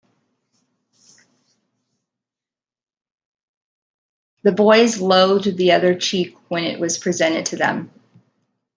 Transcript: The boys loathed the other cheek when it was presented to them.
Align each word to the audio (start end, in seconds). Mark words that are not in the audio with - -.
The 4.41 4.51
boys 4.51 4.99
loathed 4.99 5.55
the 5.55 5.73
other 5.73 5.93
cheek 5.93 6.35
when 6.49 6.63
it 6.63 6.79
was 6.79 6.97
presented 6.97 7.45
to 7.45 7.57
them. 7.57 7.91